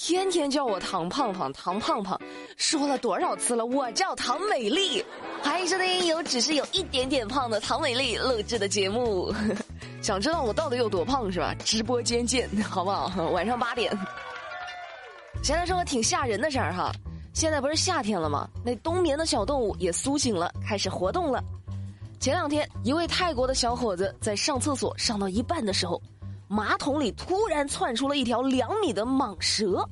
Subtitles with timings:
[0.00, 2.16] 天天叫我唐胖胖，唐胖胖，
[2.56, 3.66] 说了多少次了？
[3.66, 5.04] 我叫唐美丽。
[5.42, 9.34] 欢迎收听由只是有一点点胖的唐美丽录制的节目。
[10.00, 11.52] 想知道我到底有多胖是吧？
[11.64, 13.10] 直播间见，好不好？
[13.30, 13.92] 晚上八点。
[15.42, 16.92] 先来说个挺吓人的事儿哈。
[17.34, 18.48] 现在不是夏天了吗？
[18.64, 21.42] 那冬眠的小动物也苏醒了，开始活动了。
[22.20, 26.00] 前两天，一位泰国的小伙子在上厕所上到一半的时候，
[26.48, 29.86] 马桶里突然窜出了一条两米的蟒蛇。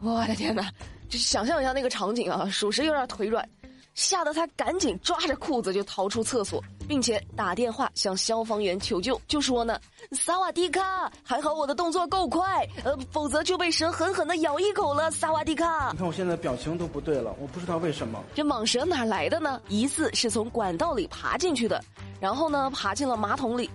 [0.00, 0.70] 我的天哪！
[1.08, 3.48] 就想象一下那个场景啊，属实有点腿软。
[3.94, 9.78] 吓得他赶紧抓着裤子就逃出厕所，并且打电话向消防员求救，就说呢
[10.10, 18.20] ：“萨瓦迪卡，还好我的动作够快，呃，否则就被蛇狠狠的咬一口了。”萨瓦迪卡，你看我现在表情都不对了，我不知道为什么。
[18.34, 19.60] 这蟒蛇哪来的呢？
[19.68, 21.80] 疑似是从管道里爬进去的，
[22.18, 23.70] 然后呢爬进了马桶里，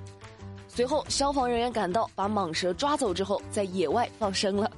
[0.79, 4.71] 随后消防人员赶到，把蟒蛇抓走之后，在野外放生了。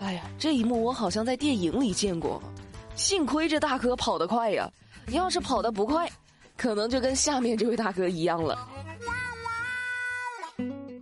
[0.00, 2.42] 哎呀，这一幕我好像在电影里见过。
[2.96, 4.72] 幸亏这大哥跑得快呀！
[5.08, 6.10] 要是跑得不快，
[6.56, 8.66] 可能就跟下面这位大哥一样了。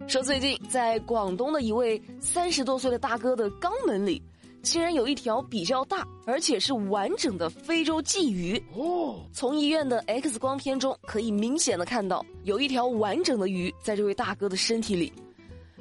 [0.08, 4.20] 说最近在广东的一位三十多岁的大哥的肛门里，
[4.62, 8.62] 竟然有一条比较大而且是完整的非洲鲫鱼。
[8.74, 15.12] 哦，从医院的 X 光片中可以明显的看到，有一条完整的鱼在这位大哥的身体里。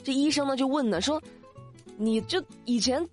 [0.04, 1.22] 这医生呢就问呢说
[1.98, 3.06] ：“你这以前？”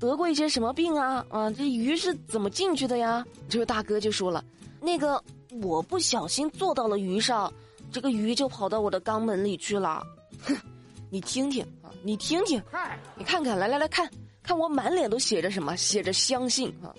[0.00, 1.24] 得过一些什么病啊？
[1.28, 3.24] 啊，这鱼是怎么进去的呀？
[3.48, 4.44] 这位大哥就说了
[4.82, 5.22] ：“那个
[5.62, 7.52] 我不小心坐到了鱼上，
[7.92, 10.02] 这个鱼就跑到我的肛门里去了。”
[10.42, 10.56] 哼，
[11.08, 12.60] 你听听啊，你听听，
[13.14, 14.10] 你看看，来来来看
[14.42, 15.76] 看我满脸都写着什么？
[15.76, 16.92] 写着相信啊。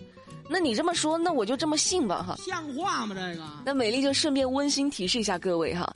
[0.50, 2.36] 那你这么说，那我就这么信吧哈。
[2.38, 3.16] 像话吗？
[3.16, 3.44] 这个？
[3.66, 5.92] 那美丽就顺便温馨提示一下各位哈，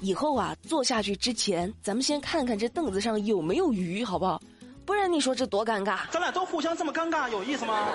[0.00, 4.40] 以后啊坐下去之前，咱们先看看这凳子上有没有鱼，好不好？
[4.84, 6.00] 不然你说这多尴尬？
[6.10, 7.88] 咱俩都互相这么尴尬，有意思吗？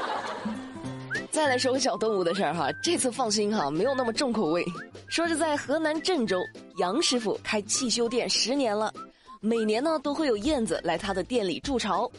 [1.31, 4.65] 再来说个小动物的事儿哈，这次放心哈，没有那么重口味。
[5.07, 6.39] 说是在河南郑州，
[6.78, 8.94] 杨师傅开汽修店十年了，
[9.41, 12.09] 每年呢都会有燕子来他的店里筑巢。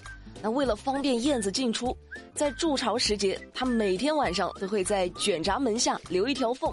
[0.43, 1.97] 那为了方便燕子进出，
[2.35, 6.71] 在筑巢时节，他每天晚上都会在卷闸门下留一条缝。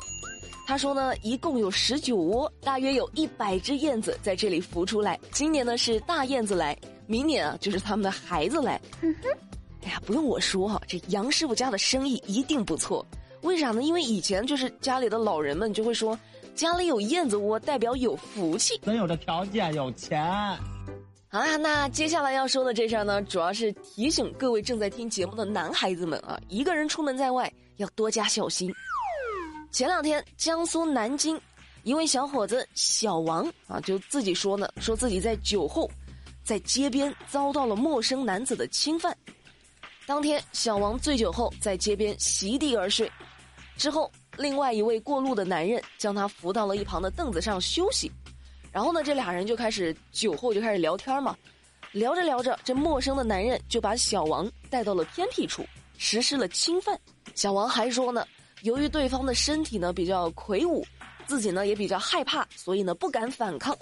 [0.65, 5.17] 他说呢，一共有十九窝，大约有一百只燕子在这里孵出来。
[5.31, 6.77] 今年呢是大燕子来。
[7.05, 8.79] 明年啊，就是他们的孩子来。
[9.83, 13.05] 哎呀，不用我说哈，这杨师傅家的生意一定不错。
[13.43, 13.81] 为啥呢？
[13.81, 16.19] 因为以前就是家里的老人们就会说，
[16.53, 18.77] 家里有燕子窝代表有福气。
[18.83, 20.21] 能有这条件，有钱。
[21.37, 28.73] 好啦，那接下来要说的这事儿呢，主要是提醒各位正在听节目的男孩子们啊，一个人出门在外要多加小心。
[29.69, 31.39] 前两天，江苏南京
[31.83, 35.87] 一位小伙子小王啊，就自己说呢，说自己在酒后。
[36.43, 39.15] 在街边遭到了陌生男子的侵犯。
[40.07, 43.11] 当天，小王醉酒后在街边席地而睡。
[43.77, 48.11] 之后，另外一位过路的男人将他扶到了一旁的凳子上休息。
[48.71, 51.35] 然后呢，这俩人就开始酒后就开始聊天嘛。
[51.93, 55.65] 聊着聊着，这陌生的男人就把小王带到了偏僻处，
[55.97, 56.99] 实施了侵犯。
[57.33, 58.27] 小王还说呢，
[58.61, 60.85] 由于对方的身体呢比较魁梧，
[61.25, 63.75] 自己呢也比较害怕，所以呢不敢反抗。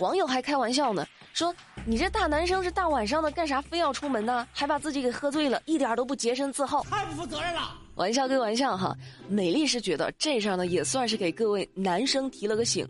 [0.00, 1.06] 网友还开玩笑呢。
[1.32, 1.54] 说
[1.86, 4.46] 你这大男生是大晚上的干啥非要出门呢？
[4.52, 7.78] 还把自己给喝醉了，一点都不洁身自好，太不负责任了。
[7.94, 8.94] 玩笑归玩笑哈，
[9.28, 12.86] 美丽是觉得这事儿呢也算是给各位男生提了个醒，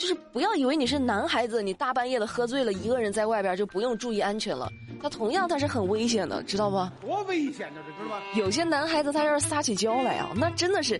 [0.00, 4.66] 就是不要以为你是男孩子，你大半夜的喝醉了，一个人在外边就不用注意安全了。
[5.02, 7.06] 那同样他是很危险的，知道不？
[7.06, 8.22] 多危险呢，这知道吗？
[8.34, 10.98] 有些男孩子他要是撒起娇来啊，那真的是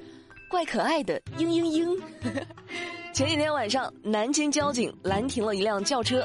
[0.51, 1.99] 怪可爱的，嘤嘤嘤。
[3.15, 6.23] 前几天晚上，南京交警拦停了一辆轿车。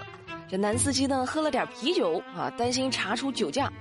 [0.50, 3.72] 这男司机呢喝了点啤酒啊，担心查出酒驾，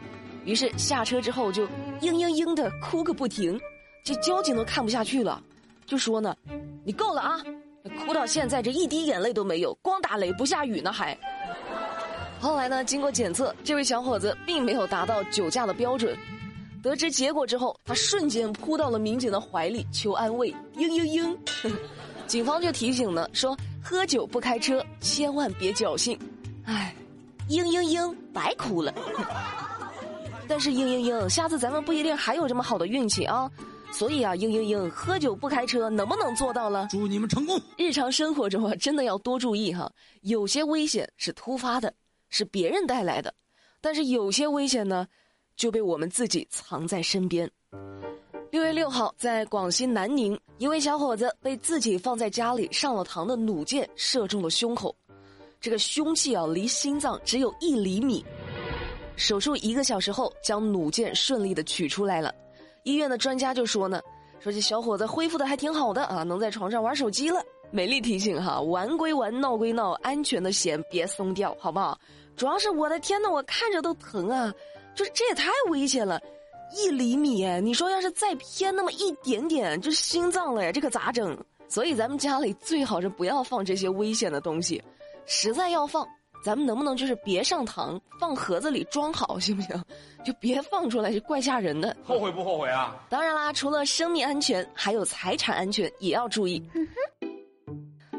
[0.45, 1.67] 于是下车之后就
[2.01, 3.61] 嘤嘤嘤的哭个不停，
[4.05, 5.43] 这交警都看不下去了，
[5.85, 6.35] 就说呢
[6.87, 7.43] ：“你够了啊！
[7.91, 11.17] 哭到现在这一滴眼泪都没有，光打雷不下雨呢还。”
[12.41, 16.17] 后来呢，经过检测，这位小伙子并没有达到酒驾的标准。
[16.83, 21.73] 得知结果之后，他瞬间扑到了民警的怀里求安慰，嘤嘤嘤。
[22.27, 26.19] 警方就提醒呢，说喝酒不开车，千万别侥幸。
[26.65, 26.95] 哎，
[27.49, 28.93] 嘤嘤嘤，白哭了。
[30.47, 33.51] 但是嘤嘤嘤，下次咱们不一定还有这么好的运气啊。
[33.95, 36.89] 所以啊，嘤嘤嘤，喝酒不开车，能不能做到了？
[36.91, 37.57] 祝你们成功。
[37.79, 39.89] 日常生活中啊，真的要多注意哈。
[40.23, 41.95] 有些危险是突发的，
[42.29, 43.31] 是别人带来的；
[43.81, 45.07] 但是有些危险呢，
[45.55, 47.49] 就被我们自己藏在身边。
[48.51, 54.93] 六月六号，在广西南宁，一位小伙子被自己放在家里上了膛的弩箭射中了胸口。
[55.61, 58.25] 这个凶器啊，离心脏只有一厘米。
[59.15, 62.35] 手术一个小时后，将弩箭顺利的取出来了。
[62.85, 64.01] 医院的专家就说呢，
[64.39, 67.43] 说这小伙子恢复的还挺好的啊，能在床上玩手机了。
[67.71, 71.99] 美丽提醒哈，玩归玩，闹归闹，安全的弦别松掉，好不好？
[72.37, 74.53] 主要是我的天呐，我看着都疼啊！
[74.95, 76.21] 就是这也太危险了，
[76.77, 81.37] 一厘米，你说要是再偏那么一点点，就心脏了呀，这可咋整？
[81.69, 84.81] 所以咱们家里最好是不要放这些危险的东西，
[85.27, 86.07] 实在要放。
[86.45, 89.83] 咱们能不能就是别上膛，放盒子里装好，行不行？
[90.23, 91.97] 就别放出来，就怪吓人的。
[92.05, 92.95] 后悔不后悔啊？
[93.09, 96.63] 当然啦，除了生命安全，还有财产安全也要注意。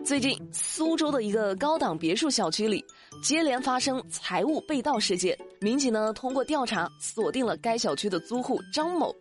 [0.04, 2.84] 最近，苏州的一个高档别墅小区里，
[3.22, 5.38] 接连发生财物被盗事件。
[5.62, 9.16] 民警呢，通过调查锁定了该小区的租户张某。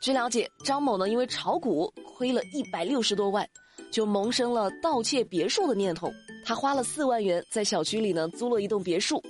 [0.00, 3.44] 据了解，张某呢，因为炒股亏了一百六十多万。
[3.92, 6.12] 就萌生了盗窃别墅的念头。
[6.46, 9.20] 他花了四万元在小区里呢租了一栋别墅，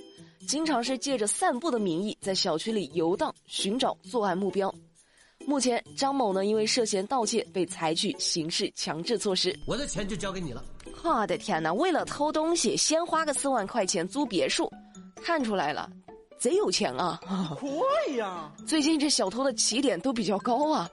[0.47, 4.71] 经常是借着散步的名义在小区里游荡，寻找作案目标。
[5.47, 9.57] 目前张某呢因为涉嫌盗窃被采取刑事强制措施。
[9.65, 10.63] 我的钱就交给你了。
[11.03, 11.73] 我的天哪！
[11.73, 14.71] 为了偷东西，先花个四万块钱租别墅，
[15.15, 15.89] 看出来了，
[16.37, 17.19] 贼有钱啊！
[17.59, 17.67] 可
[18.11, 18.51] 以呀。
[18.67, 20.87] 最近这小偷的起点都比较高啊。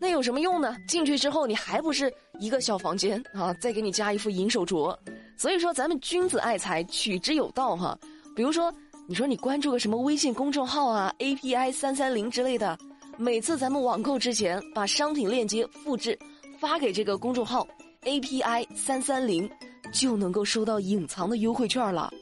[0.00, 0.76] 那有什么用呢？
[0.88, 3.54] 进去之后你还不是一个小房间啊？
[3.54, 4.96] 再给你加一副银手镯。
[5.40, 7.98] 所以说咱们君子爱财，取之有道哈。
[8.36, 8.70] 比如说，
[9.06, 12.78] 你说你关注个什么微信公众号啊，API 三三零之类的，
[13.16, 16.18] 每次咱们网购之前把商品链接复制
[16.58, 17.66] 发给这个公众号
[18.02, 19.50] API 三三零，
[19.94, 22.12] 就能够收到隐藏的优惠券了。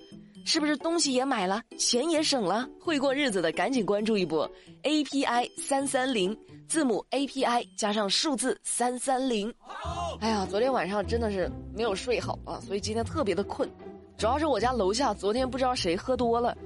[0.48, 2.66] 是不是东西也买了，钱也省了？
[2.80, 4.50] 会过日子的赶紧关注一波
[4.82, 6.34] ，API 三三零，
[6.66, 9.52] 字母 API 加上数字三三零。
[10.20, 13.68] 哎呀，昨天晚上真的是没有睡好啊，所以今天特别的困。
[14.16, 16.56] 主要是我家楼下昨天不知道谁喝多了，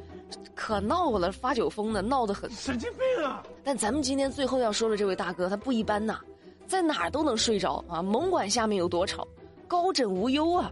[0.54, 2.48] 可闹了，发酒疯的，闹得很。
[2.52, 3.42] 神经病啊！
[3.64, 6.20] 但咱们今天最后要说的这位大哥，他不一般呐，
[6.68, 9.26] 在哪儿都能睡着啊，甭管下面有多吵，
[9.66, 10.70] 高枕无忧啊。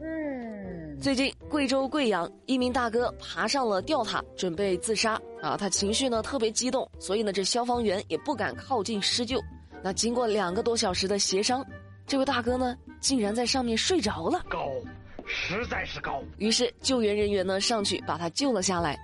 [1.00, 5.56] 最近，贵州贵阳一名大哥爬上了吊塔，准备自杀啊！
[5.56, 9.40] 他情绪呢特别激动，所以呢，这消防员也不敢靠近施救。
[9.82, 11.64] 那经过两个多小时的协商，
[12.06, 14.68] 这位大哥呢竟然在上面睡着了，高，
[15.24, 16.22] 实在是高。
[16.36, 18.98] 于是救援人员呢上去把他救了下来。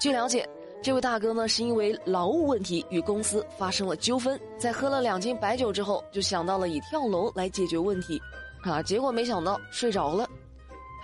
[0.00, 0.44] 据了解，
[0.82, 8.20] 这位大哥呢是因为劳务问题与公司发生了纠纷，在喝了两斤白酒之后，就想到了以跳楼来解决问题，
[8.62, 10.28] 啊，结果没想到睡着了。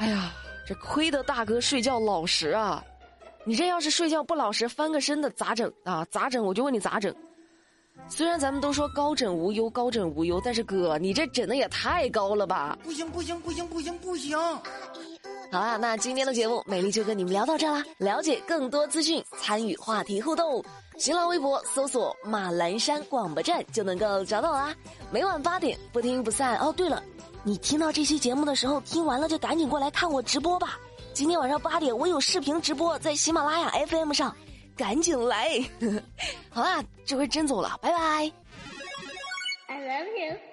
[0.03, 0.33] 哎呀，
[0.67, 2.85] 这亏得大哥睡觉老实啊！
[3.45, 6.05] 你这要是睡觉不老实，翻个身的咋整啊？
[6.11, 6.45] 咋整？
[6.45, 7.15] 我就问你咋整？
[8.09, 12.77] 虽然咱们都说高枕无忧，高枕无忧，但是哥，你这枕的也太高了吧！
[12.83, 14.37] 不行不行不行不行不行！
[15.53, 17.85] 好啦，那今天的节目美丽就跟你们聊到这啦。
[17.99, 20.65] 了解更多资讯，参与话题互动，
[20.99, 24.75] 新浪微博搜索马栏山广播站就能够找到啦。
[25.13, 26.75] 每晚八点不听不散哦。
[26.77, 27.01] 对了。
[27.45, 30.79] 你听到这期节目的时候，听完了就赶紧过来看我直播吧！
[31.13, 34.35] 今天晚上八点我有视频直播，在喜马拉雅 FM 上，
[34.77, 35.61] 赶紧来！
[36.51, 38.33] 好啦，这回真走了，拜拜。
[39.67, 40.52] I love you.